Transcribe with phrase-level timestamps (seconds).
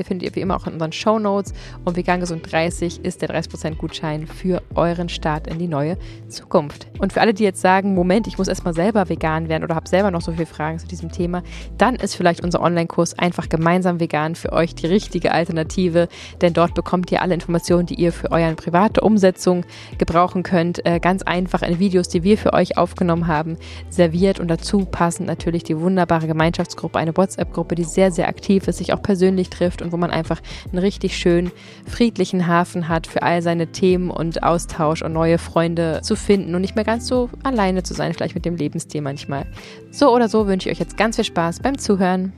[0.00, 1.52] Webseite, findet ihr wie immer auch in unseren Show Notes.
[1.84, 5.96] Und Vegan Gesund 30 ist der 30% Gutschein für euren Start in die neue
[6.28, 6.88] Zukunft.
[6.98, 9.88] Und für alle, die jetzt sagen, Moment, ich muss erstmal selber vegan werden oder habe
[9.88, 11.42] selber noch so viele Fragen zu diesem Thema,
[11.78, 16.08] dann ist vielleicht unser Online-Kurs einfach gemeinsam vegan für euch die richtige Alternative.
[16.40, 19.64] Denn dort bekommt ihr alle Informationen, die ihr für eure private Umsetzung
[19.98, 20.84] gebrauchen könnt.
[20.86, 23.56] Äh, ganz einfach in Videos, die wir für euch aufgenommen haben,
[23.88, 28.78] serviert und dazu passend natürlich die wunderbare Gemeinschaftsgruppe, eine WhatsApp-Gruppe, die sehr, sehr aktiv ist,
[28.78, 31.50] sich auch persönlich trifft und wo man einfach einen richtig schönen,
[31.86, 36.60] friedlichen Hafen hat für all seine Themen und Austausch und neue Freunde zu finden und
[36.60, 39.46] nicht mehr ganz so alleine zu sein, vielleicht mit dem Lebensstil manchmal.
[39.90, 42.32] So oder so wünsche ich euch jetzt ganz viel Spaß beim Zuhören.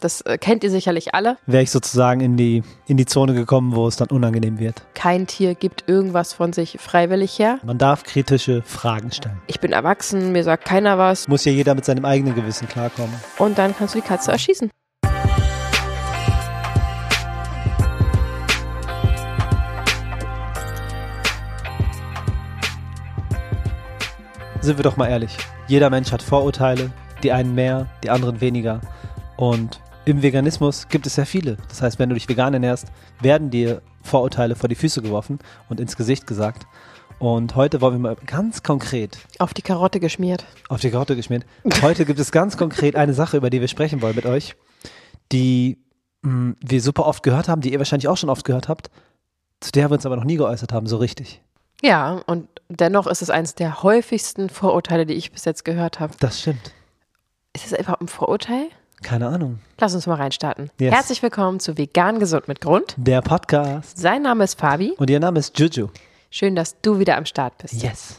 [0.00, 1.38] Das äh, kennt ihr sicherlich alle.
[1.46, 4.82] Wäre ich sozusagen in die, in die Zone gekommen, wo es dann unangenehm wird.
[4.94, 7.58] Kein Tier gibt irgendwas von sich freiwillig her.
[7.64, 9.38] Man darf kritische Fragen stellen.
[9.48, 11.26] Ich bin erwachsen, mir sagt keiner was.
[11.26, 13.12] Muss ja jeder mit seinem eigenen Gewissen klarkommen.
[13.38, 14.70] Und dann kannst du die Katze erschießen.
[24.68, 25.34] Sind wir doch mal ehrlich.
[25.66, 26.90] Jeder Mensch hat Vorurteile,
[27.22, 28.82] die einen mehr, die anderen weniger.
[29.38, 31.56] Und im Veganismus gibt es sehr viele.
[31.70, 32.88] Das heißt, wenn du dich vegan ernährst,
[33.22, 35.38] werden dir Vorurteile vor die Füße geworfen
[35.70, 36.66] und ins Gesicht gesagt.
[37.18, 39.16] Und heute wollen wir mal ganz konkret.
[39.38, 40.44] Auf die Karotte geschmiert.
[40.68, 41.46] Auf die Karotte geschmiert.
[41.80, 44.54] Heute gibt es ganz konkret eine Sache, über die wir sprechen wollen mit euch,
[45.32, 45.78] die
[46.20, 48.90] mh, hm, wir super oft gehört haben, die ihr wahrscheinlich auch schon oft gehört habt,
[49.60, 51.40] zu der wir uns aber noch nie geäußert haben, so richtig.
[51.82, 56.14] Ja, und dennoch ist es eines der häufigsten Vorurteile, die ich bis jetzt gehört habe.
[56.20, 56.72] Das stimmt.
[57.54, 58.68] Ist es überhaupt ein Vorurteil?
[59.02, 59.60] Keine Ahnung.
[59.78, 60.70] Lass uns mal reinstarten.
[60.80, 60.92] Yes.
[60.92, 62.94] Herzlich willkommen zu Vegan Gesund mit Grund.
[62.96, 63.96] Der Podcast.
[63.96, 64.94] Sein Name ist Fabi.
[64.96, 65.88] Und ihr Name ist Juju.
[66.30, 67.80] Schön, dass du wieder am Start bist.
[67.80, 68.16] Yes.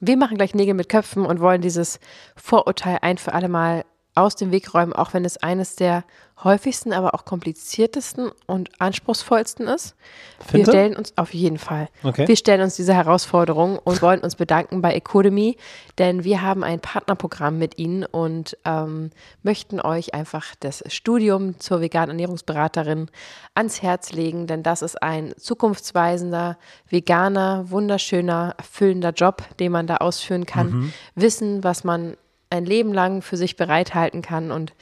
[0.00, 2.00] Wir machen gleich Nägel mit Köpfen und wollen dieses
[2.36, 3.84] Vorurteil ein für alle Mal
[4.14, 6.04] aus dem Weg räumen, auch wenn es eines der
[6.42, 9.94] häufigsten, aber auch kompliziertesten und anspruchsvollsten ist.
[10.40, 10.54] Finte?
[10.54, 11.88] Wir stellen uns auf jeden Fall.
[12.02, 12.26] Okay.
[12.26, 15.56] Wir stellen uns diese Herausforderung und wollen uns bedanken bei Ecodemy,
[15.98, 19.10] denn wir haben ein Partnerprogramm mit Ihnen und ähm,
[19.42, 23.10] möchten euch einfach das Studium zur veganen Ernährungsberaterin
[23.54, 26.58] ans Herz legen, denn das ist ein zukunftsweisender,
[26.88, 30.70] veganer, wunderschöner, erfüllender Job, den man da ausführen kann.
[30.70, 30.92] Mhm.
[31.14, 32.16] Wissen, was man
[32.54, 34.50] ein Leben lang für sich bereithalten kann.
[34.50, 34.72] Und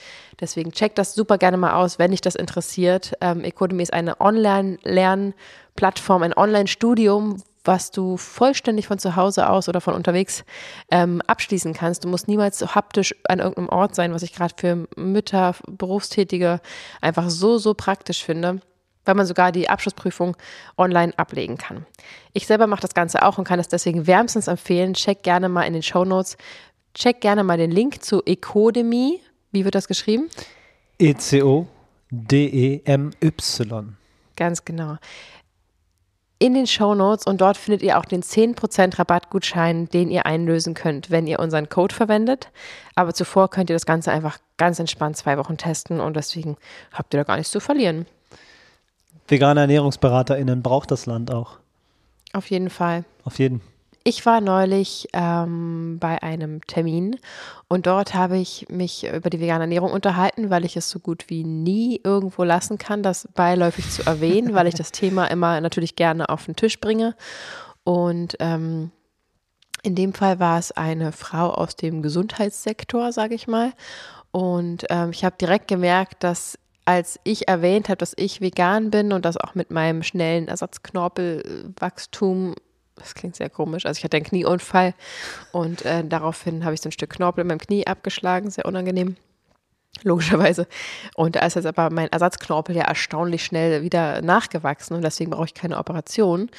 [0.40, 3.14] deswegen checkt das super gerne mal aus, wenn dich das interessiert.
[3.20, 9.80] Ähm, Ecodemy ist eine Online-Lernplattform, ein Online-Studium, was du vollständig von zu Hause aus oder
[9.80, 10.44] von unterwegs
[10.90, 12.04] ähm, abschließen kannst.
[12.04, 16.60] Du musst niemals haptisch an irgendeinem Ort sein, was ich gerade für Mütter, Berufstätige
[17.00, 18.60] einfach so, so praktisch finde
[19.04, 20.36] weil man sogar die Abschlussprüfung
[20.76, 21.86] online ablegen kann.
[22.32, 24.94] Ich selber mache das Ganze auch und kann es deswegen wärmstens empfehlen.
[24.94, 26.36] Check gerne mal in den Show Notes
[26.94, 29.20] check gerne mal den Link zu Ecodemy.
[29.50, 30.28] Wie wird das geschrieben?
[30.98, 31.66] E-C-O-D-E-M-Y.
[34.36, 34.96] Ganz genau.
[36.38, 40.74] In den Show Notes und dort findet ihr auch den 10% Rabattgutschein, den ihr einlösen
[40.74, 42.50] könnt, wenn ihr unseren Code verwendet.
[42.96, 46.56] Aber zuvor könnt ihr das Ganze einfach ganz entspannt zwei Wochen testen und deswegen
[46.92, 48.06] habt ihr da gar nichts zu verlieren.
[49.28, 51.58] Vegane ErnährungsberaterInnen braucht das Land auch.
[52.32, 53.04] Auf jeden Fall.
[53.24, 53.71] Auf jeden Fall.
[54.04, 57.20] Ich war neulich ähm, bei einem Termin
[57.68, 61.26] und dort habe ich mich über die vegane Ernährung unterhalten, weil ich es so gut
[61.28, 65.94] wie nie irgendwo lassen kann, das beiläufig zu erwähnen, weil ich das Thema immer natürlich
[65.94, 67.14] gerne auf den Tisch bringe.
[67.84, 68.90] Und ähm,
[69.84, 73.72] in dem Fall war es eine Frau aus dem Gesundheitssektor, sage ich mal.
[74.32, 79.12] Und ähm, ich habe direkt gemerkt, dass als ich erwähnt habe, dass ich vegan bin
[79.12, 82.56] und das auch mit meinem schnellen Ersatzknorpelwachstum
[82.96, 83.86] das klingt sehr komisch.
[83.86, 84.94] Also ich hatte einen Knieunfall
[85.52, 89.16] und äh, daraufhin habe ich so ein Stück Knorpel in meinem Knie abgeschlagen, sehr unangenehm.
[90.04, 90.66] logischerweise.
[91.14, 95.46] Und da ist jetzt aber mein Ersatzknorpel ja erstaunlich schnell wieder nachgewachsen und deswegen brauche
[95.46, 96.50] ich keine Operation.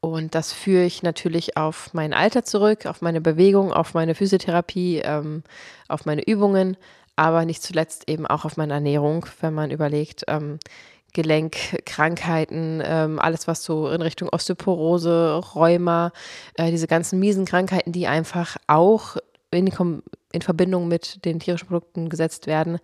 [0.00, 5.02] Und das führe ich natürlich auf mein Alter zurück, auf meine Bewegung, auf meine Physiotherapie,
[5.04, 5.42] ähm,
[5.88, 6.76] auf meine Übungen,
[7.16, 10.60] aber nicht zuletzt eben auch auf meine Ernährung, wenn man überlegt, ähm,
[11.14, 16.12] Gelenkkrankheiten, ähm, alles was so in Richtung Osteoporose, Rheuma,
[16.54, 19.16] äh, diese ganzen miesen Krankheiten, die einfach auch
[19.50, 19.72] in,
[20.32, 22.78] in Verbindung mit den tierischen Produkten gesetzt werden,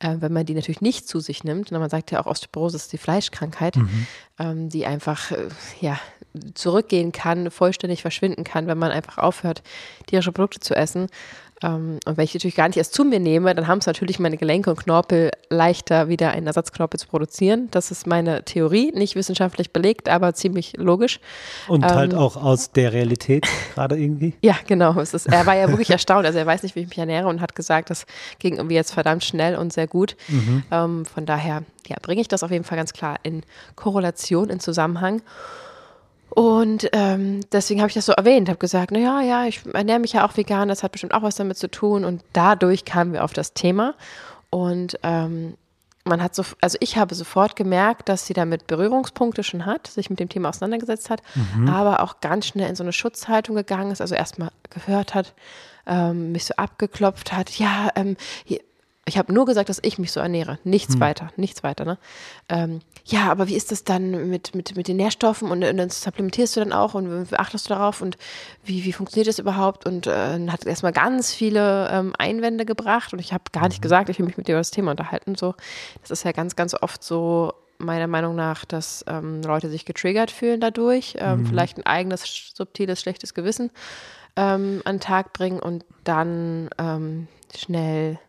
[0.00, 1.72] äh, wenn man die natürlich nicht zu sich nimmt.
[1.72, 4.06] Und man sagt ja auch, Osteoporose ist die Fleischkrankheit, mhm.
[4.38, 5.48] ähm, die einfach äh,
[5.80, 5.98] ja,
[6.54, 9.62] zurückgehen kann, vollständig verschwinden kann, wenn man einfach aufhört,
[10.06, 11.08] tierische Produkte zu essen.
[11.62, 14.18] Ähm, und wenn ich natürlich gar nicht erst zu mir nehme, dann haben es natürlich
[14.18, 17.68] meine Gelenke und Knorpel leichter, wieder einen Ersatzknorpel zu produzieren.
[17.70, 21.20] Das ist meine Theorie, nicht wissenschaftlich belegt, aber ziemlich logisch.
[21.68, 24.34] Und halt ähm, halt auch aus der Realität gerade irgendwie?
[24.42, 24.98] Ja, genau.
[25.00, 26.24] Es ist, er war ja wirklich erstaunt.
[26.24, 28.06] Also er weiß nicht, wie ich mich ernähre und hat gesagt, das
[28.38, 30.16] ging irgendwie jetzt verdammt schnell und sehr gut.
[30.28, 30.62] Mhm.
[30.70, 33.42] Ähm, von daher ja, bringe ich das auf jeden Fall ganz klar in
[33.76, 35.22] Korrelation, in Zusammenhang.
[36.30, 40.12] Und ähm, deswegen habe ich das so erwähnt, habe gesagt, naja, ja, ich ernähre mich
[40.12, 42.04] ja auch vegan, das hat bestimmt auch was damit zu tun.
[42.04, 43.94] Und dadurch kamen wir auf das Thema.
[44.50, 45.54] Und ähm,
[46.04, 50.08] man hat so, also ich habe sofort gemerkt, dass sie damit Berührungspunkte schon hat, sich
[50.10, 51.68] mit dem Thema auseinandergesetzt hat, mhm.
[51.68, 55.34] aber auch ganz schnell in so eine Schutzhaltung gegangen ist, also erstmal gehört hat,
[55.86, 58.60] ähm, mich so abgeklopft hat, ja, ähm, hier,
[59.10, 60.60] ich habe nur gesagt, dass ich mich so ernähre.
[60.62, 61.00] Nichts hm.
[61.00, 61.84] weiter, nichts weiter.
[61.84, 61.98] Ne?
[62.48, 65.90] Ähm, ja, aber wie ist das dann mit, mit, mit den Nährstoffen und, und dann
[65.90, 68.16] supplementierst du dann auch und achtest du darauf und
[68.64, 69.84] wie, wie funktioniert das überhaupt?
[69.84, 73.82] Und äh, hat erstmal ganz viele ähm, Einwände gebracht und ich habe gar nicht mhm.
[73.82, 75.34] gesagt, ich will mich mit dir über das Thema unterhalten.
[75.34, 75.56] So,
[76.02, 80.30] das ist ja ganz, ganz oft so meiner Meinung nach, dass ähm, Leute sich getriggert
[80.30, 81.46] fühlen dadurch, ähm, mhm.
[81.46, 83.72] vielleicht ein eigenes subtiles schlechtes Gewissen
[84.36, 87.26] ähm, an den Tag bringen und dann ähm,
[87.56, 88.20] schnell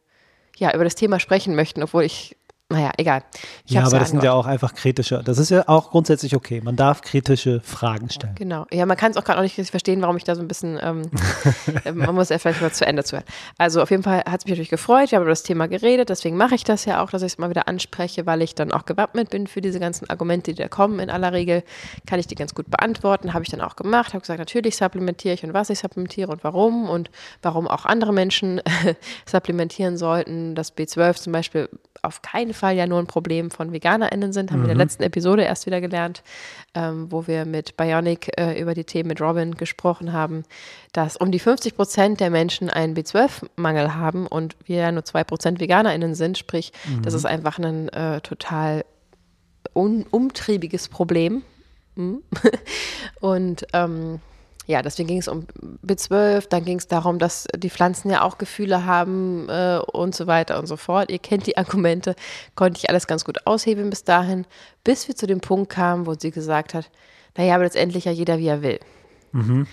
[0.61, 2.37] ja, über das Thema sprechen möchten, obwohl ich
[2.71, 3.23] naja, egal.
[3.65, 5.21] Ich ja, aber das sind ja auch einfach kritische.
[5.23, 6.61] Das ist ja auch grundsätzlich okay.
[6.61, 8.35] Man darf kritische Fragen stellen.
[8.35, 8.65] Genau.
[8.71, 10.79] Ja, man kann es auch gerade auch nicht verstehen, warum ich da so ein bisschen,
[10.81, 11.03] ähm,
[11.85, 13.25] äh, man muss ja vielleicht mal zu Ende zuhören.
[13.57, 15.11] Also auf jeden Fall hat es mich natürlich gefreut.
[15.11, 16.09] Wir haben über das Thema geredet.
[16.09, 18.71] Deswegen mache ich das ja auch, dass ich es mal wieder anspreche, weil ich dann
[18.71, 20.99] auch gewappnet bin für diese ganzen Argumente, die da kommen.
[20.99, 21.63] In aller Regel
[22.05, 23.33] kann ich die ganz gut beantworten.
[23.33, 24.13] Habe ich dann auch gemacht.
[24.13, 28.13] Habe gesagt, natürlich supplementiere ich und was ich supplementiere und warum und warum auch andere
[28.13, 28.61] Menschen
[29.25, 30.55] supplementieren sollten.
[30.55, 31.69] Das B12 zum Beispiel
[32.01, 34.63] auf keinen Fall ja nur ein Problem von VeganerInnen sind, haben mhm.
[34.63, 34.89] wir in der mhm.
[34.89, 36.23] letzten Episode erst wieder gelernt,
[36.73, 40.43] ähm, wo wir mit Bionic äh, über die Themen mit Robin gesprochen haben,
[40.93, 45.23] dass um die 50 Prozent der Menschen einen B12-Mangel haben und wir ja nur zwei
[45.23, 47.03] Prozent VeganerInnen sind, sprich, mhm.
[47.03, 48.83] das ist einfach ein äh, total
[49.73, 51.43] umtriebiges Problem.
[51.95, 52.23] Mhm.
[53.19, 54.19] und ähm,
[54.67, 55.47] ja, deswegen ging es um
[55.85, 60.27] B12, dann ging es darum, dass die Pflanzen ja auch Gefühle haben äh, und so
[60.27, 61.09] weiter und so fort.
[61.09, 62.15] Ihr kennt die Argumente,
[62.55, 64.45] konnte ich alles ganz gut aushebeln bis dahin,
[64.83, 66.89] bis wir zu dem Punkt kamen, wo sie gesagt hat,
[67.37, 68.79] naja, aber letztendlich ja jeder, wie er will.
[69.31, 69.67] Mhm.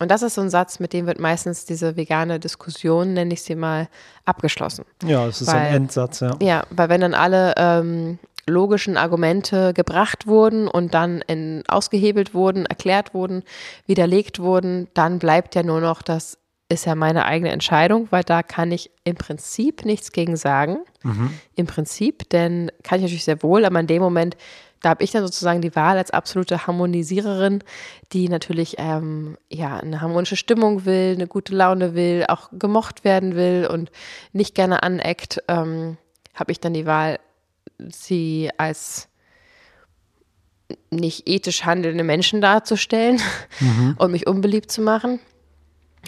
[0.00, 3.42] Und das ist so ein Satz, mit dem wird meistens diese vegane Diskussion, nenne ich
[3.42, 3.88] sie mal,
[4.24, 4.84] abgeschlossen.
[5.04, 6.36] Ja, das ist weil, ein Endsatz, ja.
[6.40, 8.18] Ja, weil wenn dann alle ähm,
[8.48, 13.42] logischen Argumente gebracht wurden und dann in, ausgehebelt wurden, erklärt wurden,
[13.86, 18.42] widerlegt wurden, dann bleibt ja nur noch, das ist ja meine eigene Entscheidung, weil da
[18.42, 20.78] kann ich im Prinzip nichts gegen sagen.
[21.02, 21.30] Mhm.
[21.54, 24.36] Im Prinzip, denn kann ich natürlich sehr wohl, aber in dem Moment,
[24.82, 27.64] da habe ich dann sozusagen die Wahl als absolute Harmonisiererin,
[28.12, 33.34] die natürlich ähm, ja eine harmonische Stimmung will, eine gute Laune will, auch gemocht werden
[33.34, 33.90] will und
[34.32, 35.96] nicht gerne aneckt, ähm,
[36.34, 37.18] habe ich dann die Wahl,
[37.78, 39.08] sie als
[40.90, 43.20] nicht ethisch handelnde Menschen darzustellen
[43.60, 43.96] mhm.
[43.98, 45.20] und mich unbeliebt zu machen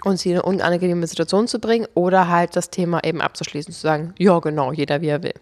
[0.05, 3.81] und sie in eine unangenehme Situation zu bringen oder halt das Thema eben abzuschließen, zu
[3.81, 5.35] sagen, ja genau, jeder wie er will.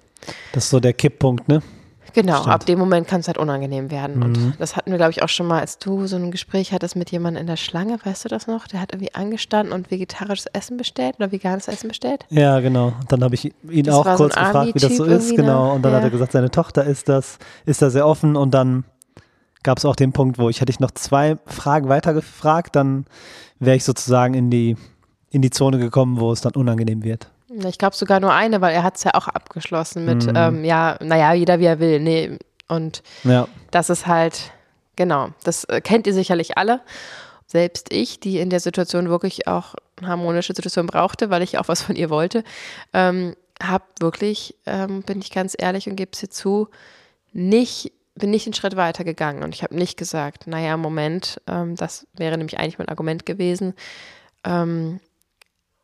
[0.52, 1.62] Das ist so der Kipppunkt, ne?
[2.14, 2.54] Genau, Stimmt.
[2.54, 4.16] ab dem Moment kann es halt unangenehm werden.
[4.16, 4.22] Mhm.
[4.22, 6.96] Und das hatten wir, glaube ich, auch schon mal, als du so ein Gespräch hattest
[6.96, 8.66] mit jemandem in der Schlange, weißt du das noch?
[8.66, 12.24] Der hat irgendwie angestanden und vegetarisches Essen bestellt oder veganes Essen bestellt.
[12.30, 12.92] Ja, genau.
[13.00, 15.74] Und dann habe ich ihn das auch kurz so gefragt, wie das so ist, genau.
[15.74, 15.98] Und dann ja.
[15.98, 18.84] hat er gesagt, seine Tochter ist das, ist da sehr offen und dann
[19.62, 23.06] gab es auch den Punkt, wo ich hätte ich noch zwei Fragen weiter gefragt, dann
[23.58, 24.76] wäre ich sozusagen in die,
[25.30, 27.30] in die Zone gekommen, wo es dann unangenehm wird.
[27.48, 30.36] Ich glaube sogar nur eine, weil er hat es ja auch abgeschlossen mit, mhm.
[30.36, 32.00] ähm, ja, naja, jeder wie er will.
[32.00, 32.38] Nee,
[32.68, 33.48] und ja.
[33.70, 34.52] das ist halt,
[34.96, 36.80] genau, das äh, kennt ihr sicherlich alle.
[37.46, 41.68] Selbst ich, die in der Situation wirklich auch eine harmonische Situation brauchte, weil ich auch
[41.68, 42.44] was von ihr wollte,
[42.92, 46.68] ähm, habe wirklich, ähm, bin ich ganz ehrlich und gebe es ihr zu,
[47.32, 51.74] nicht, bin nicht einen Schritt weiter gegangen und ich habe nicht gesagt, naja, Moment, ähm,
[51.74, 53.74] das wäre nämlich eigentlich mein Argument gewesen.
[54.44, 55.00] Ähm,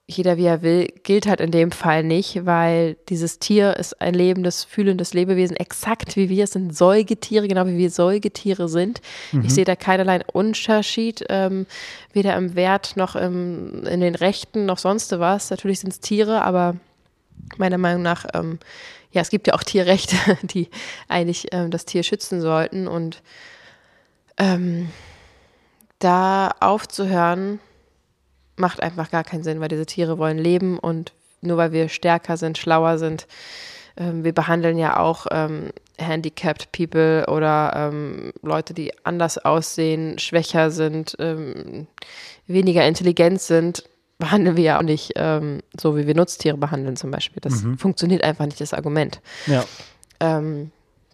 [0.06, 4.12] jeder wie er will, gilt halt in dem Fall nicht, weil dieses Tier ist ein
[4.12, 6.44] lebendes, fühlendes Lebewesen, exakt wie wir.
[6.44, 9.00] Es sind Säugetiere, genau wie wir Säugetiere sind.
[9.32, 9.44] Mhm.
[9.46, 11.66] Ich sehe da keinerlei Unterschied, ähm,
[12.12, 15.48] weder im Wert noch im, in den Rechten noch sonst was.
[15.48, 16.76] Natürlich sind es Tiere, aber
[17.56, 18.58] meiner Meinung nach, ähm,
[19.10, 20.68] ja, es gibt ja auch Tierrechte, die
[21.08, 22.86] eigentlich ähm, das Tier schützen sollten.
[22.88, 23.22] Und
[24.36, 24.90] ähm,
[25.98, 27.58] da aufzuhören,
[28.56, 32.36] macht einfach gar keinen Sinn, weil diese Tiere wollen leben und nur weil wir stärker
[32.36, 33.26] sind, schlauer sind,
[33.96, 40.70] ähm, wir behandeln ja auch ähm, handicapped people oder ähm, Leute, die anders aussehen, schwächer
[40.70, 41.86] sind, ähm,
[42.46, 43.84] weniger intelligent sind,
[44.18, 47.40] behandeln wir ja auch nicht ähm, so, wie wir Nutztiere behandeln zum Beispiel.
[47.40, 47.78] Das mhm.
[47.78, 49.20] funktioniert einfach nicht, das Argument.
[49.46, 49.64] Ja.
[50.20, 50.70] Ähm,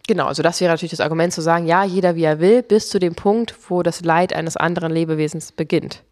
[0.07, 2.89] genau, also das wäre natürlich das Argument zu sagen, ja, jeder wie er will, bis
[2.89, 6.03] zu dem Punkt, wo das Leid eines anderen Lebewesens beginnt.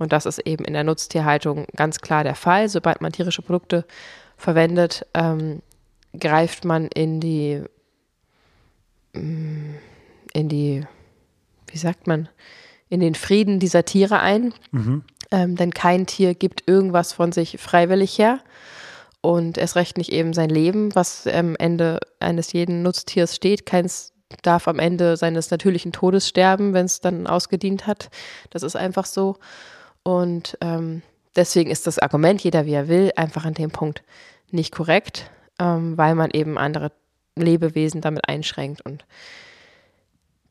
[0.00, 2.70] Und das ist eben in der Nutztierhaltung ganz klar der Fall.
[2.70, 3.84] Sobald man tierische Produkte
[4.38, 5.60] verwendet, ähm,
[6.18, 7.62] greift man in die,
[9.12, 9.74] mm,
[10.32, 10.86] in die,
[11.68, 12.30] wie sagt man,
[12.88, 14.54] in den Frieden dieser Tiere ein.
[14.70, 15.04] Mhm.
[15.30, 18.40] Ähm, denn kein Tier gibt irgendwas von sich freiwillig her.
[19.20, 23.66] Und erst recht nicht eben sein Leben, was am Ende eines jeden Nutztiers steht.
[23.66, 28.08] Keins darf am Ende seines natürlichen Todes sterben, wenn es dann ausgedient hat.
[28.48, 29.36] Das ist einfach so.
[30.02, 31.02] Und ähm,
[31.36, 34.02] deswegen ist das Argument, jeder wie er will, einfach an dem Punkt
[34.50, 36.92] nicht korrekt, ähm, weil man eben andere
[37.36, 38.80] Lebewesen damit einschränkt.
[38.80, 39.04] Und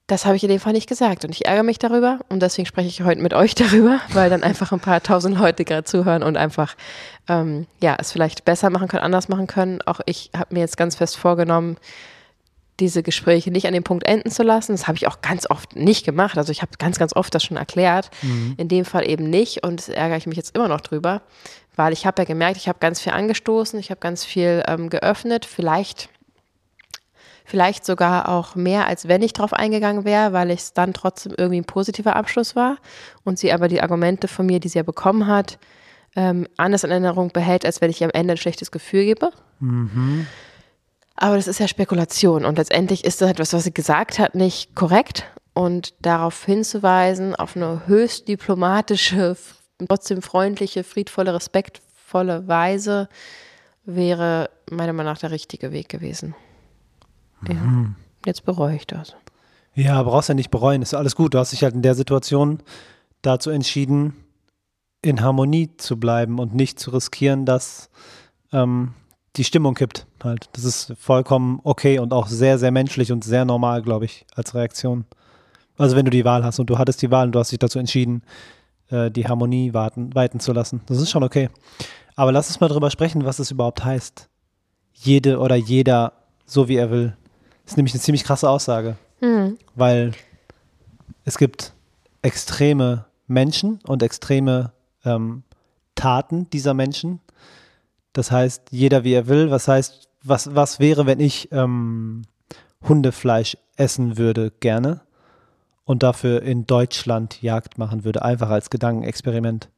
[0.07, 1.23] das habe ich in dem Fall nicht gesagt.
[1.23, 2.19] Und ich ärgere mich darüber.
[2.29, 5.65] Und deswegen spreche ich heute mit euch darüber, weil dann einfach ein paar tausend Leute
[5.65, 6.75] gerade zuhören und einfach,
[7.27, 9.81] ähm, ja, es vielleicht besser machen können, anders machen können.
[9.83, 11.77] Auch ich habe mir jetzt ganz fest vorgenommen,
[12.79, 14.71] diese Gespräche nicht an dem Punkt enden zu lassen.
[14.71, 16.37] Das habe ich auch ganz oft nicht gemacht.
[16.37, 18.09] Also ich habe ganz, ganz oft das schon erklärt.
[18.21, 18.55] Mhm.
[18.57, 19.63] In dem Fall eben nicht.
[19.63, 21.21] Und das ärgere ich mich jetzt immer noch drüber,
[21.75, 24.89] weil ich habe ja gemerkt, ich habe ganz viel angestoßen, ich habe ganz viel ähm,
[24.89, 25.45] geöffnet.
[25.45, 26.09] Vielleicht,
[27.45, 31.61] vielleicht sogar auch mehr, als wenn ich drauf eingegangen wäre, weil es dann trotzdem irgendwie
[31.61, 32.77] ein positiver Abschluss war
[33.23, 35.59] und sie aber die Argumente von mir, die sie ja bekommen hat,
[36.15, 39.31] ähm, anders in Erinnerung behält, als wenn ich ihr am Ende ein schlechtes Gefühl gebe.
[39.59, 40.27] Mhm.
[41.21, 44.73] Aber das ist ja Spekulation und letztendlich ist das etwas, was sie gesagt hat, nicht
[44.73, 45.25] korrekt.
[45.53, 49.35] Und darauf hinzuweisen, auf eine höchst diplomatische,
[49.85, 53.09] trotzdem freundliche, friedvolle, respektvolle Weise,
[53.83, 56.35] wäre meiner Meinung nach der richtige Weg gewesen.
[57.45, 57.55] Ja.
[57.55, 57.95] Mhm.
[58.25, 59.17] Jetzt bereue ich das.
[59.73, 61.33] Ja, brauchst ja nicht bereuen, ist alles gut.
[61.33, 62.59] Du hast dich halt in der Situation
[63.21, 64.13] dazu entschieden,
[65.01, 67.89] in Harmonie zu bleiben und nicht zu riskieren, dass
[68.53, 68.93] ähm,
[69.39, 70.49] die Stimmung kippt halt.
[70.51, 74.53] Das ist vollkommen okay und auch sehr, sehr menschlich und sehr normal, glaube ich, als
[74.53, 75.05] Reaktion.
[75.77, 77.57] Also wenn du die Wahl hast und du hattest die Wahl und du hast dich
[77.57, 78.21] dazu entschieden,
[78.89, 80.81] äh, die Harmonie warten, weiten zu lassen.
[80.87, 81.49] Das ist schon okay.
[82.17, 84.27] Aber lass uns mal drüber sprechen, was es überhaupt heißt.
[84.93, 86.11] Jede oder jeder
[86.45, 87.15] so wie er will.
[87.63, 88.97] Das ist nämlich eine ziemlich krasse Aussage.
[89.21, 89.57] Mhm.
[89.73, 90.11] Weil
[91.23, 91.71] es gibt
[92.23, 94.73] extreme Menschen und extreme
[95.05, 95.43] ähm,
[95.95, 97.21] Taten dieser Menschen
[98.19, 99.49] das heißt, jeder wie er will.
[99.49, 102.23] Was heißt, was, was wäre, wenn ich ähm,
[102.87, 104.99] Hundefleisch essen würde, gerne
[105.85, 109.69] und dafür in Deutschland Jagd machen würde, einfach als Gedankenexperiment?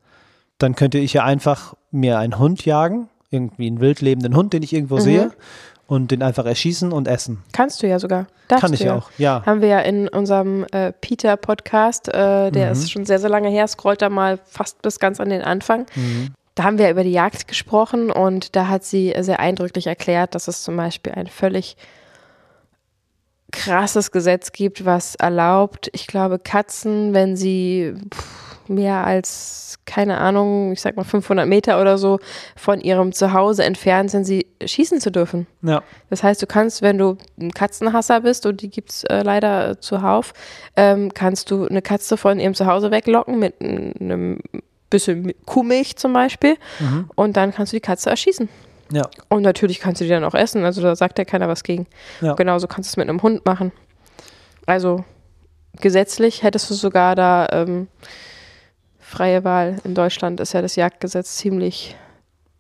[0.58, 4.64] Dann könnte ich ja einfach mir einen Hund jagen, irgendwie einen wild lebenden Hund, den
[4.64, 5.02] ich irgendwo mhm.
[5.02, 5.32] sehe
[5.86, 7.44] und den einfach erschießen und essen.
[7.54, 8.26] Kannst du ja sogar.
[8.48, 8.96] Darfst Kann ich ja.
[8.96, 9.46] auch, ja.
[9.46, 12.72] Haben wir ja in unserem äh, Peter-Podcast, äh, der mhm.
[12.72, 15.86] ist schon sehr, sehr lange her, scrollt da mal fast bis ganz an den Anfang.
[15.96, 20.36] Mhm da haben wir über die Jagd gesprochen und da hat sie sehr eindrücklich erklärt,
[20.36, 21.78] dass es zum Beispiel ein völlig
[23.52, 27.94] krasses Gesetz gibt, was erlaubt, ich glaube, Katzen, wenn sie
[28.68, 32.20] mehr als, keine Ahnung, ich sag mal 500 Meter oder so
[32.56, 35.48] von ihrem Zuhause entfernt sind, sie schießen zu dürfen.
[35.62, 35.84] Ja.
[36.10, 39.82] Das heißt, du kannst, wenn du ein Katzenhasser bist, und die gibt es äh, leider
[39.82, 40.34] zuhauf,
[40.78, 44.40] ähm, kannst du eine Katze von ihrem Zuhause weglocken mit einem
[44.92, 47.10] bisschen Kuhmilch zum Beispiel mhm.
[47.16, 48.48] und dann kannst du die Katze erschießen.
[48.92, 49.10] Ja.
[49.30, 51.88] Und natürlich kannst du die dann auch essen, also da sagt ja keiner was gegen.
[52.22, 52.34] Ja.
[52.34, 53.72] Genauso kannst du es mit einem Hund machen.
[54.68, 55.04] Also
[55.80, 57.88] gesetzlich hättest du sogar da ähm,
[59.00, 59.78] freie Wahl.
[59.84, 61.96] In Deutschland ist ja das Jagdgesetz ziemlich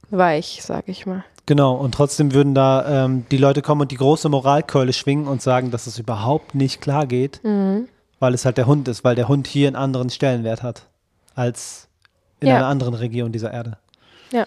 [0.10, 1.24] weich, sag ich mal.
[1.46, 5.42] Genau, und trotzdem würden da ähm, die Leute kommen und die große Moralkeule schwingen und
[5.42, 7.88] sagen, dass es überhaupt nicht klar geht, mhm.
[8.20, 10.88] weil es halt der Hund ist, weil der Hund hier einen anderen Stellenwert hat
[11.36, 11.88] als
[12.42, 12.58] in ja.
[12.58, 13.78] einer anderen Region dieser Erde.
[14.32, 14.44] Ja.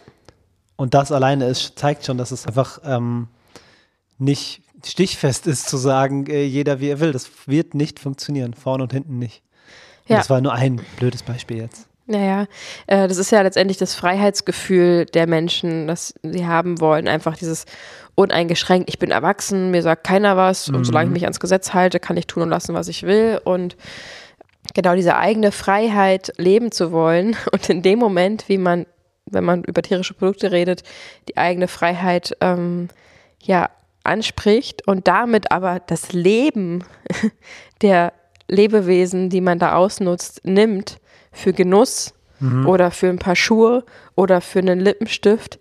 [0.76, 3.28] Und das alleine ist, zeigt schon, dass es einfach ähm,
[4.18, 7.12] nicht stichfest ist zu sagen, äh, jeder wie er will.
[7.12, 9.42] Das wird nicht funktionieren, vorne und hinten nicht.
[10.06, 10.18] Ja.
[10.18, 11.88] das war nur ein blödes Beispiel jetzt.
[12.06, 12.46] Naja,
[12.86, 17.08] äh, das ist ja letztendlich das Freiheitsgefühl der Menschen, das sie haben wollen.
[17.08, 17.64] Einfach dieses
[18.14, 20.76] uneingeschränkt, ich bin erwachsen, mir sagt keiner was mhm.
[20.76, 23.40] und solange ich mich ans Gesetz halte, kann ich tun und lassen, was ich will.
[23.42, 23.76] Und
[24.74, 28.86] genau diese eigene Freiheit leben zu wollen und in dem Moment, wie man,
[29.26, 30.82] wenn man über tierische Produkte redet,
[31.28, 32.88] die eigene Freiheit ähm,
[33.40, 33.70] ja
[34.02, 36.84] anspricht und damit aber das Leben
[37.82, 38.12] der
[38.48, 40.98] Lebewesen, die man da ausnutzt, nimmt
[41.32, 42.66] für Genuss mhm.
[42.66, 45.58] oder für ein paar Schuhe oder für einen Lippenstift,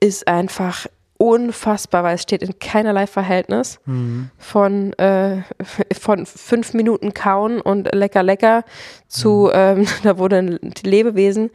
[0.00, 0.86] ist einfach
[1.18, 4.30] unfassbar, weil es steht in keinerlei Verhältnis mhm.
[4.38, 5.42] von, äh,
[6.00, 8.64] von fünf Minuten kauen und lecker lecker
[9.08, 9.52] zu, mhm.
[9.54, 11.50] ähm, da wurde die Lebewesen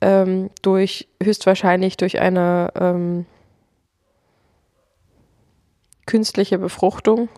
[0.00, 3.26] ähm, durch höchstwahrscheinlich durch eine ähm,
[6.06, 7.28] künstliche Befruchtung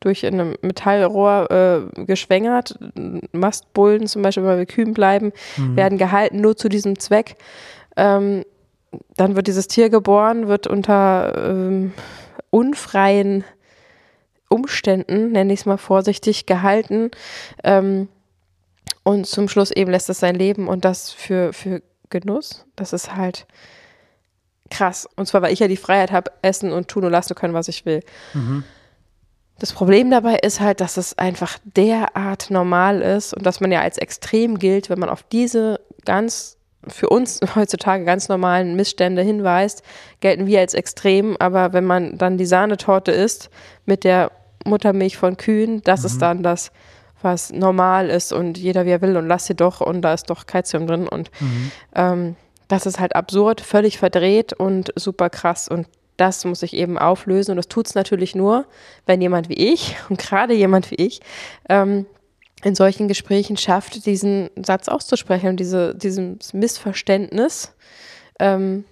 [0.00, 2.76] durch ein Metallrohr äh, geschwängert.
[3.30, 5.76] Mastbullen zum Beispiel, weil wir Kühen bleiben, mhm.
[5.76, 7.36] werden gehalten nur zu diesem Zweck.
[7.96, 8.44] Ähm,
[9.16, 11.92] dann wird dieses Tier geboren, wird unter ähm,
[12.50, 13.44] unfreien
[14.48, 17.10] Umständen, nenne ich es mal vorsichtig, gehalten.
[17.64, 18.08] Ähm,
[19.02, 22.66] und zum Schluss eben lässt es sein Leben und das für, für Genuss.
[22.76, 23.46] Das ist halt
[24.70, 25.08] krass.
[25.16, 27.68] Und zwar, weil ich ja die Freiheit habe, essen und tun und lassen können, was
[27.68, 28.02] ich will.
[28.34, 28.64] Mhm.
[29.58, 33.80] Das Problem dabei ist halt, dass es einfach derart normal ist und dass man ja
[33.80, 36.56] als extrem gilt, wenn man auf diese ganz
[36.88, 39.82] für uns heutzutage ganz normalen Missstände hinweist,
[40.20, 41.36] gelten wir als extrem.
[41.38, 43.50] Aber wenn man dann die Sahnetorte isst
[43.86, 44.30] mit der
[44.64, 46.06] Muttermilch von Kühen, das mhm.
[46.06, 46.72] ist dann das,
[47.22, 50.28] was normal ist und jeder wie er will und lass sie doch und da ist
[50.30, 51.70] doch Kalzium drin und mhm.
[51.94, 52.36] ähm,
[52.68, 55.86] das ist halt absurd, völlig verdreht und super krass und
[56.16, 58.66] das muss ich eben auflösen und das tut es natürlich nur,
[59.06, 61.20] wenn jemand wie ich und gerade jemand wie ich
[61.68, 62.06] ähm,
[62.64, 67.74] in solchen Gesprächen schafft, diesen Satz auszusprechen und diese, dieses Missverständnis
[68.38, 68.84] ähm,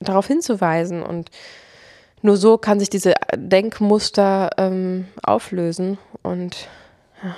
[0.00, 1.02] darauf hinzuweisen.
[1.02, 1.30] Und
[2.22, 5.98] nur so kann sich diese Denkmuster ähm, auflösen.
[6.22, 6.68] Und
[7.22, 7.36] ja,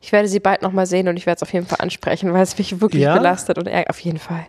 [0.00, 2.42] ich werde sie bald nochmal sehen und ich werde es auf jeden Fall ansprechen, weil
[2.42, 3.16] es mich wirklich ja?
[3.16, 3.90] belastet und ärgert.
[3.90, 4.46] Auf jeden Fall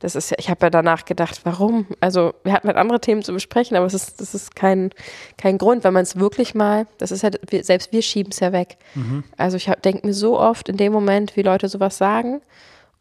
[0.00, 1.86] das ist ja, ich habe ja danach gedacht, warum?
[2.00, 4.90] Also wir hatten halt andere Themen zu besprechen, aber es ist, das ist kein,
[5.36, 8.52] kein Grund, wenn man es wirklich mal, das ist halt, selbst wir schieben es ja
[8.52, 8.76] weg.
[8.94, 9.24] Mhm.
[9.36, 12.40] Also ich denke mir so oft in dem Moment, wie Leute sowas sagen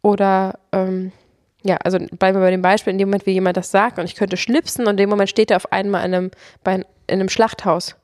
[0.02, 1.12] oder ähm,
[1.64, 4.06] ja, also bleiben wir bei dem Beispiel, in dem Moment, wie jemand das sagt und
[4.06, 6.32] ich könnte schnipsen und in dem Moment steht er auf einmal in einem,
[6.64, 7.96] bei, in einem Schlachthaus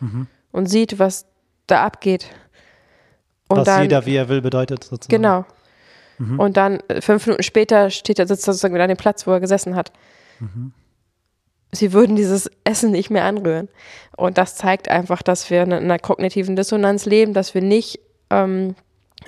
[0.00, 0.26] mhm.
[0.50, 1.26] und sieht, was
[1.66, 2.26] da abgeht.
[3.48, 5.22] Und was dann, jeder wie er will bedeutet sozusagen.
[5.22, 5.44] Genau.
[6.22, 6.38] Mhm.
[6.38, 9.26] Und dann äh, fünf Minuten später steht er, sitzt er sozusagen wieder an dem Platz,
[9.26, 9.92] wo er gesessen hat.
[10.40, 10.72] Mhm.
[11.72, 13.68] Sie würden dieses Essen nicht mehr anrühren.
[14.16, 17.98] Und das zeigt einfach, dass wir in einer kognitiven Dissonanz leben, dass wir nicht
[18.30, 18.74] ähm,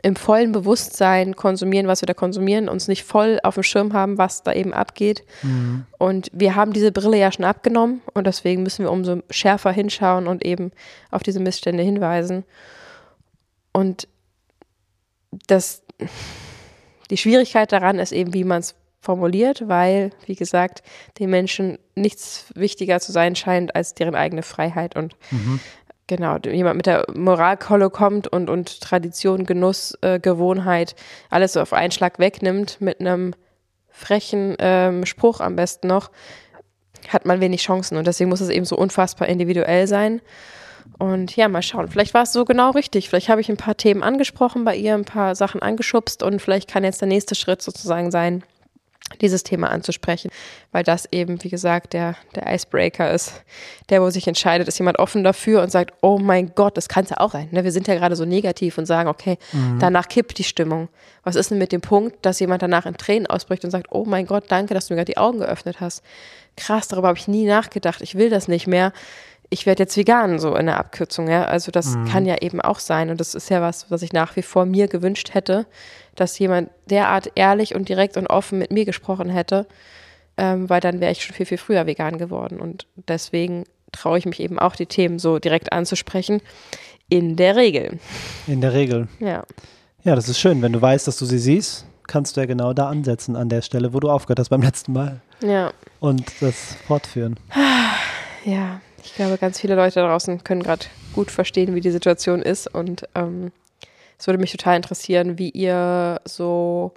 [0.02, 4.18] im vollen Bewusstsein konsumieren, was wir da konsumieren, uns nicht voll auf dem Schirm haben,
[4.18, 5.24] was da eben abgeht.
[5.42, 5.87] Mhm.
[5.98, 10.26] Und wir haben diese Brille ja schon abgenommen und deswegen müssen wir umso schärfer hinschauen
[10.26, 10.72] und eben
[11.11, 12.44] auf diese Missstände hinweisen.
[13.72, 14.07] Und
[15.46, 15.83] das
[17.11, 20.83] die Schwierigkeit daran ist eben, wie man es formuliert, weil, wie gesagt,
[21.19, 25.61] den Menschen nichts wichtiger zu sein scheint als deren eigene Freiheit und mhm.
[26.07, 30.97] genau, jemand mit der Moralkolle kommt und, und Tradition, Genuss, äh, Gewohnheit
[31.31, 33.35] alles so auf einen Schlag wegnimmt mit einem
[33.90, 36.11] frechen ähm, Spruch am besten noch,
[37.09, 40.21] hat man wenig Chancen und deswegen muss es eben so unfassbar individuell sein.
[40.99, 41.88] Und ja, mal schauen.
[41.88, 43.09] Vielleicht war es so genau richtig.
[43.09, 46.68] Vielleicht habe ich ein paar Themen angesprochen bei ihr, ein paar Sachen angeschubst und vielleicht
[46.68, 48.44] kann jetzt der nächste Schritt sozusagen sein,
[49.20, 50.31] dieses Thema anzusprechen,
[50.73, 53.44] weil das eben, wie gesagt, der, der Icebreaker ist,
[53.90, 57.05] der, wo sich entscheidet, ist jemand offen dafür und sagt, oh mein Gott, das kann
[57.05, 57.49] es ja auch sein.
[57.53, 57.64] Ne?
[57.64, 59.79] Wir sind ja gerade so negativ und sagen, okay, mhm.
[59.79, 60.88] danach kippt die Stimmung.
[61.23, 64.05] Was ist denn mit dem Punkt, dass jemand danach in Tränen ausbricht und sagt, oh
[64.05, 66.03] mein Gott, danke, dass du mir gerade die Augen geöffnet hast.
[66.57, 68.92] Krass, darüber habe ich nie nachgedacht, ich will das nicht mehr
[69.55, 71.45] ich werde jetzt vegan, so in der Abkürzung, ja.
[71.45, 72.07] Also das mhm.
[72.07, 73.09] kann ja eben auch sein.
[73.09, 75.67] Und das ist ja was, was ich nach wie vor mir gewünscht hätte,
[76.17, 79.67] dass jemand derart ehrlich und direkt und offen mit mir gesprochen hätte,
[80.37, 82.61] ähm, weil dann wäre ich schon viel, viel früher vegan geworden.
[82.61, 86.43] Und deswegen traue ich mich eben auch, die Themen so direkt anzusprechen.
[87.09, 88.01] In der Regel.
[88.49, 89.07] In der Regel.
[89.21, 89.45] Ja.
[90.03, 90.62] Ja, das ist schön.
[90.62, 93.62] Wenn du weißt, dass du sie siehst, kannst du ja genau da ansetzen, an der
[93.62, 95.21] Stelle, wo du aufgehört hast beim letzten Mal.
[95.40, 95.73] Ja.
[96.01, 97.38] Und das fortführen.
[98.45, 102.43] Ja, ich glaube, ganz viele Leute da draußen können gerade gut verstehen, wie die Situation
[102.43, 102.73] ist.
[102.73, 103.53] Und ähm,
[104.19, 106.93] es würde mich total interessieren, wie ihr so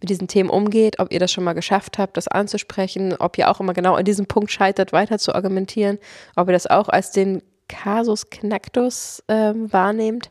[0.00, 3.50] mit diesen Themen umgeht, ob ihr das schon mal geschafft habt, das anzusprechen, ob ihr
[3.50, 5.98] auch immer genau an diesem Punkt scheitert, weiter zu argumentieren,
[6.36, 10.30] ob ihr das auch als den Kasus Knacktus ähm, wahrnehmt.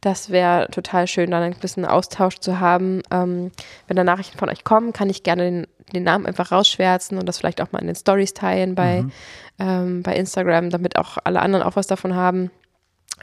[0.00, 3.02] Das wäre total schön, dann ein bisschen Austausch zu haben.
[3.10, 3.50] Ähm,
[3.86, 7.26] wenn da Nachrichten von euch kommen, kann ich gerne den, den, Namen einfach rausschwärzen und
[7.26, 9.12] das vielleicht auch mal in den Stories teilen bei, mhm.
[9.58, 12.50] ähm, bei Instagram, damit auch alle anderen auch was davon haben.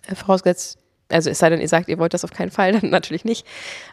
[0.07, 2.89] Äh, vorausgesetzt, also es sei denn, ihr sagt, ihr wollt das auf keinen Fall, dann
[2.89, 3.45] natürlich nicht.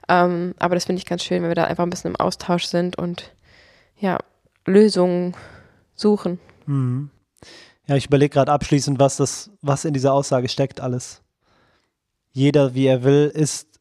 [0.09, 2.65] Ähm, aber das finde ich ganz schön, wenn wir da einfach ein bisschen im Austausch
[2.65, 3.33] sind und
[3.99, 4.19] ja,
[4.67, 5.35] Lösungen
[5.95, 6.39] suchen.
[6.67, 7.11] Mhm.
[7.87, 11.23] Ja, ich überlege gerade abschließend, was das, was in dieser Aussage steckt, alles.
[12.33, 13.81] Jeder, wie er will, ist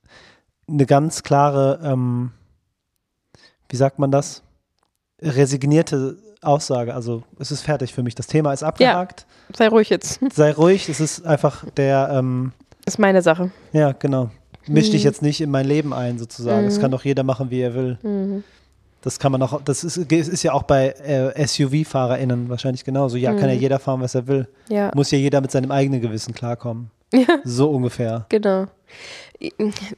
[0.67, 2.31] eine ganz klare, ähm,
[3.69, 4.43] wie sagt man das?
[5.21, 6.93] Resignierte Aussage.
[6.93, 8.15] Also es ist fertig für mich.
[8.15, 9.25] Das Thema ist abgehakt.
[9.49, 10.19] Ja, sei ruhig jetzt.
[10.33, 10.87] Sei ruhig.
[10.89, 12.09] Es ist einfach der.
[12.13, 12.53] Ähm,
[12.85, 13.51] das ist meine Sache.
[13.73, 14.29] Ja, genau.
[14.67, 14.91] Misch mhm.
[14.91, 16.65] dich jetzt nicht in mein Leben ein, sozusagen.
[16.65, 16.81] Das mhm.
[16.81, 17.97] kann doch jeder machen, wie er will.
[18.01, 18.43] Mhm.
[19.01, 23.15] Das kann man auch, das ist, ist ja auch bei äh, SUV-FahrerInnen wahrscheinlich genauso.
[23.15, 23.61] Ja, kann ja mhm.
[23.61, 24.47] jeder fahren, was er will.
[24.67, 24.91] Ja.
[24.93, 26.91] Muss ja jeder mit seinem eigenen Gewissen klarkommen.
[27.13, 27.39] Ja.
[27.43, 28.25] So ungefähr.
[28.29, 28.67] Genau.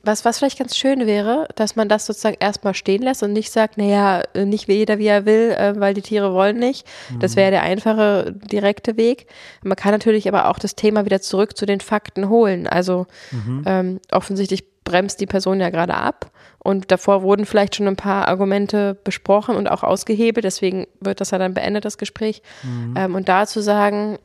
[0.04, 3.52] Was, was vielleicht ganz schön wäre, dass man das sozusagen erstmal stehen lässt und nicht
[3.52, 6.86] sagt, naja, nicht wie jeder wie er will, äh, weil die Tiere wollen nicht.
[7.20, 9.26] Das wäre der einfache, direkte Weg.
[9.64, 12.68] Man kann natürlich aber auch das Thema wieder zurück zu den Fakten holen.
[12.68, 13.64] Also mhm.
[13.66, 16.32] ähm, offensichtlich bremst die Person ja gerade ab.
[16.60, 20.44] Und davor wurden vielleicht schon ein paar Argumente besprochen und auch ausgehebelt.
[20.44, 22.44] Deswegen wird das ja dann beendet, das Gespräch.
[22.62, 22.94] Mhm.
[22.96, 24.20] Ähm, und da zu sagen,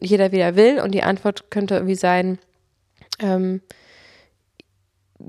[0.00, 0.80] jeder wie er will.
[0.80, 2.38] Und die Antwort könnte irgendwie sein,
[3.20, 3.60] ähm,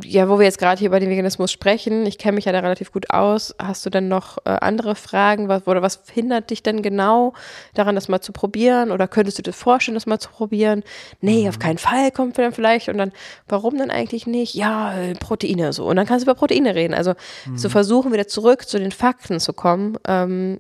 [0.04, 2.60] ja, wo wir jetzt gerade hier über den Veganismus sprechen, ich kenne mich ja da
[2.60, 3.56] relativ gut aus.
[3.58, 5.48] Hast du denn noch äh, andere Fragen?
[5.48, 7.34] Was, oder was hindert dich denn genau
[7.74, 8.92] daran, das mal zu probieren?
[8.92, 10.84] Oder könntest du dir vorstellen, das mal zu probieren?
[11.22, 11.50] Nee, mhm.
[11.50, 12.88] auf keinen Fall kommt dann vielleicht.
[12.88, 13.12] Und dann,
[13.48, 14.54] warum denn eigentlich nicht?
[14.54, 15.88] Ja, äh, Proteine so.
[15.88, 16.94] Und dann kannst du über Proteine reden.
[16.94, 17.16] Also
[17.48, 17.58] mhm.
[17.58, 19.98] zu versuchen, wieder zurück zu den Fakten zu kommen.
[20.08, 20.60] Ähm,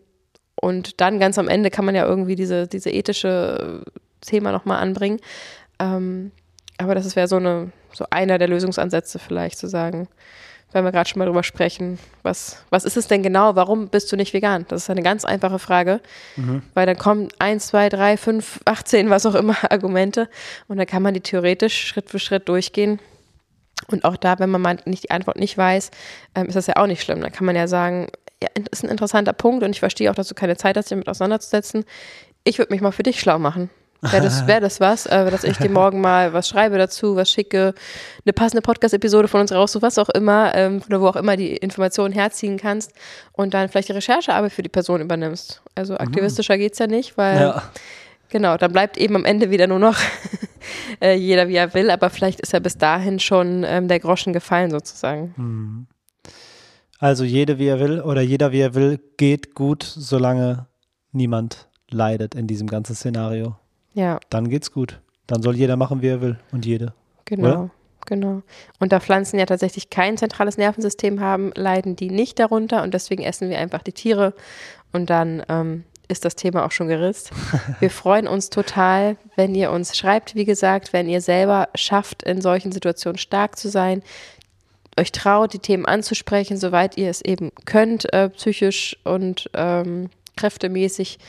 [0.62, 3.84] und dann ganz am Ende kann man ja irgendwie diese, diese ethische
[4.22, 5.20] Thema nochmal anbringen.
[5.80, 6.32] Ähm,
[6.78, 10.08] aber das wäre so eine, so einer der Lösungsansätze vielleicht zu sagen,
[10.72, 13.56] wenn wir gerade schon mal drüber sprechen, was, was ist es denn genau?
[13.56, 14.66] Warum bist du nicht vegan?
[14.68, 16.00] Das ist eine ganz einfache Frage,
[16.36, 16.62] mhm.
[16.74, 20.30] weil dann kommen eins, zwei, drei, fünf, 18, was auch immer Argumente
[20.68, 23.00] und dann kann man die theoretisch Schritt für Schritt durchgehen.
[23.88, 25.90] Und auch da, wenn man mal nicht die Antwort nicht weiß,
[26.36, 27.22] ähm, ist das ja auch nicht schlimm.
[27.22, 28.10] Dann kann man ja sagen,
[28.42, 30.96] ja, ist ein interessanter Punkt und ich verstehe auch, dass du keine Zeit hast, dich
[30.96, 31.86] damit auseinanderzusetzen.
[32.44, 33.70] Ich würde mich mal für dich schlau machen.
[34.02, 37.30] Wäre das, wär das was, äh, dass ich dir morgen mal was schreibe dazu, was
[37.30, 37.74] schicke,
[38.26, 41.58] eine passende Podcast-Episode von uns raussuche, was auch immer, ähm, oder wo auch immer die
[41.58, 42.94] Informationen herziehen kannst
[43.34, 45.62] und dann vielleicht die Recherchearbeit für die Person übernimmst.
[45.76, 46.00] Also mhm.
[46.00, 46.60] aktivistischer mhm.
[46.60, 47.64] geht's ja nicht, weil ja.
[48.30, 49.98] genau, dann bleibt eben am Ende wieder nur noch
[51.02, 54.32] äh, jeder wie er will, aber vielleicht ist ja bis dahin schon ähm, der Groschen
[54.32, 55.34] gefallen sozusagen.
[55.36, 55.88] Mhm.
[57.00, 60.68] Also jede wie er will oder jeder wie er will geht gut, solange
[61.12, 63.56] niemand leidet in diesem ganzen Szenario.
[63.94, 64.20] Ja.
[64.30, 65.00] Dann geht's gut.
[65.26, 66.94] Dann soll jeder machen, wie er will und jede.
[67.26, 67.48] Genau.
[67.48, 67.70] Oder?
[68.06, 68.42] Genau.
[68.80, 73.24] Und da Pflanzen ja tatsächlich kein zentrales Nervensystem haben, leiden die nicht darunter und deswegen
[73.24, 74.34] essen wir einfach die Tiere
[74.92, 77.32] und dann ähm, ist das Thema auch schon geritzt.
[77.80, 82.42] Wir freuen uns total, wenn ihr uns schreibt, wie gesagt, wenn ihr selber schafft, in
[82.42, 84.02] solchen Situationen stark zu sein,
[85.00, 91.20] euch traut, die Themen anzusprechen, soweit ihr es eben könnt, äh, psychisch und ähm, kräftemäßig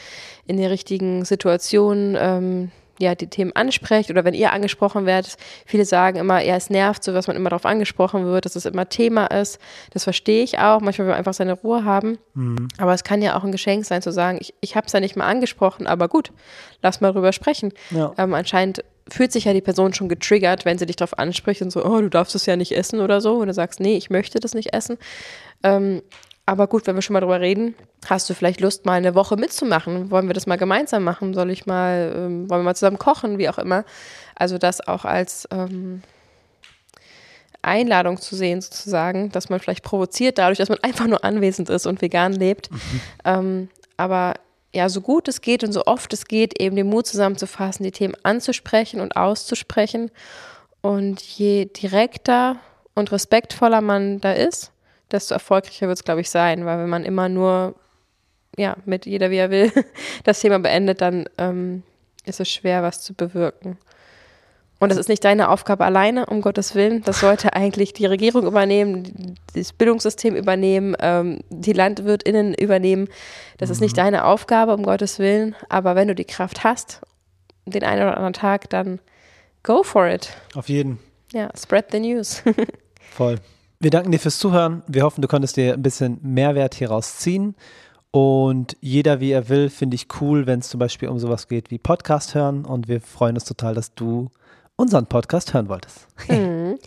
[0.46, 5.36] in der richtigen Situation ähm, ja, die Themen ansprecht oder wenn ihr angesprochen werdet.
[5.64, 8.66] Viele sagen immer, ja, es nervt so, dass man immer darauf angesprochen wird, dass es
[8.66, 9.58] immer Thema ist.
[9.92, 10.80] Das verstehe ich auch.
[10.80, 12.18] Manchmal will man einfach seine Ruhe haben.
[12.34, 12.68] Mhm.
[12.76, 15.00] Aber es kann ja auch ein Geschenk sein, zu sagen, ich, ich habe es ja
[15.00, 16.30] nicht mal angesprochen, aber gut,
[16.82, 17.72] lass mal drüber sprechen.
[17.90, 18.12] Ja.
[18.18, 21.70] Ähm, anscheinend fühlt sich ja die Person schon getriggert, wenn sie dich darauf anspricht und
[21.70, 23.36] so, oh, du darfst es ja nicht essen oder so.
[23.36, 24.98] Und du sagst, nee, ich möchte das nicht essen.
[25.62, 26.02] Ähm,
[26.46, 27.74] aber gut, wenn wir schon mal drüber reden,
[28.06, 30.10] hast du vielleicht Lust, mal eine Woche mitzumachen?
[30.10, 31.34] Wollen wir das mal gemeinsam machen?
[31.34, 33.84] Soll ich mal, ähm, wollen wir mal zusammen kochen, wie auch immer?
[34.34, 36.02] Also das auch als ähm,
[37.62, 41.86] Einladung zu sehen, sozusagen, dass man vielleicht provoziert dadurch, dass man einfach nur anwesend ist
[41.86, 42.70] und vegan lebt.
[42.70, 42.78] Mhm.
[43.24, 44.34] Ähm, aber
[44.72, 47.90] ja, so gut es geht und so oft es geht, eben den Mut zusammenzufassen, die
[47.90, 50.10] Themen anzusprechen und auszusprechen.
[50.80, 52.56] Und je direkter
[52.94, 54.72] und respektvoller man da ist,
[55.10, 56.64] desto erfolgreicher wird es, glaube ich, sein.
[56.64, 57.74] Weil wenn man immer nur,
[58.56, 59.72] ja, mit jeder wie er will,
[60.24, 61.82] das Thema beendet, dann ähm,
[62.24, 63.76] ist es schwer, was zu bewirken.
[64.80, 67.02] Und das ist nicht deine Aufgabe alleine, um Gottes Willen.
[67.02, 73.08] Das sollte eigentlich die Regierung übernehmen, das Bildungssystem übernehmen, ähm, die LandwirtInnen übernehmen.
[73.58, 73.72] Das mhm.
[73.74, 74.02] ist nicht mhm.
[74.02, 75.54] deine Aufgabe, um Gottes Willen.
[75.68, 77.02] Aber wenn du die Kraft hast,
[77.66, 79.00] den einen oder anderen Tag, dann
[79.62, 80.30] go for it.
[80.54, 80.98] Auf jeden.
[81.32, 82.42] Ja, spread the news.
[83.10, 83.36] Voll.
[83.80, 84.82] Wir danken dir fürs Zuhören.
[84.86, 87.54] Wir hoffen, du konntest dir ein bisschen Mehrwert hieraus ziehen.
[88.12, 91.70] Und jeder, wie er will, finde ich cool, wenn es zum Beispiel um sowas geht
[91.70, 92.64] wie Podcast hören.
[92.64, 94.30] Und wir freuen uns total, dass du
[94.80, 96.06] unseren Podcast hören wolltest.
[96.28, 96.78] Mhm.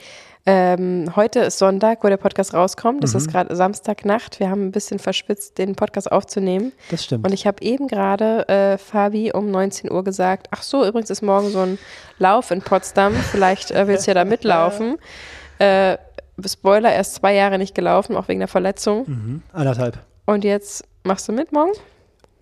[0.46, 3.02] Ähm, heute ist Sonntag, wo der Podcast rauskommt.
[3.02, 3.18] Das Mhm.
[3.18, 4.42] ist gerade Samstagnacht.
[4.42, 6.74] Wir haben ein bisschen verschwitzt, den Podcast aufzunehmen.
[6.92, 7.26] Das stimmt.
[7.26, 11.22] Und ich habe eben gerade äh, Fabi um 19 Uhr gesagt, ach so, übrigens ist
[11.22, 11.80] morgen so ein
[12.20, 13.14] Lauf in Potsdam.
[13.14, 14.98] Vielleicht äh, willst du ja da mitlaufen.
[15.60, 15.98] Äh,
[16.46, 19.04] Spoiler, er ist zwei Jahre nicht gelaufen, auch wegen der Verletzung.
[19.08, 19.42] mhm.
[19.54, 20.00] Anderthalb.
[20.26, 21.72] Und jetzt machst du mit morgen?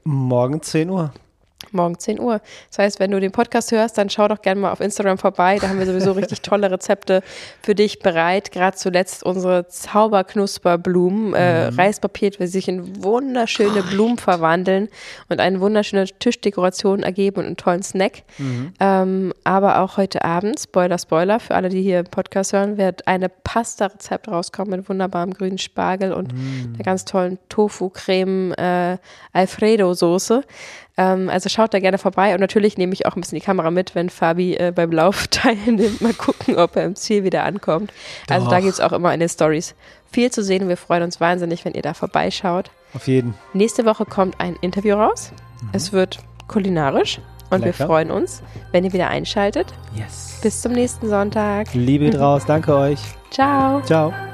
[0.06, 1.12] Morgen 10 Uhr.
[1.72, 2.42] Morgen 10 Uhr.
[2.70, 5.58] Das heißt, wenn du den Podcast hörst, dann schau doch gerne mal auf Instagram vorbei.
[5.60, 7.22] Da haben wir sowieso richtig tolle Rezepte
[7.62, 8.52] für dich bereit.
[8.52, 14.90] Gerade zuletzt unsere Zauberknusperblumen, äh, Reispapier, die sich in wunderschöne Blumen verwandeln
[15.30, 18.24] und eine wunderschöne Tischdekoration ergeben und einen tollen Snack.
[18.80, 23.08] Ähm, aber auch heute Abend, Spoiler, Spoiler, für alle, die hier im Podcast hören, wird
[23.08, 28.98] eine Pasta-Rezept rauskommen mit wunderbarem grünen Spargel und einer ganz tollen Tofu-Creme äh,
[29.34, 30.44] Alfredo-Soße.
[30.98, 33.72] Ähm, also schaut da gerne vorbei und natürlich nehme ich auch ein bisschen die Kamera
[33.72, 36.02] mit, wenn Fabi äh, beim Lauf teilnimmt.
[36.02, 37.92] Mal gucken, ob er im Ziel wieder ankommt.
[38.30, 38.62] Also da Doch.
[38.64, 39.76] gibt es auch immer in den Stories
[40.12, 42.72] viel zu sehen und wir freuen uns wahnsinnig, wenn ihr da vorbeischaut.
[42.94, 43.34] Auf jeden.
[43.54, 45.32] Nächste Woche kommt ein Interview raus.
[45.72, 47.86] Es wird kulinarisch und wir Lecker.
[47.86, 49.74] freuen uns, wenn ihr wieder einschaltet.
[49.96, 50.40] Yes.
[50.42, 51.74] Bis zum nächsten Sonntag.
[51.74, 52.44] Liebe geht raus.
[52.46, 53.00] Danke euch.
[53.30, 53.82] Ciao.
[53.84, 54.31] Ciao.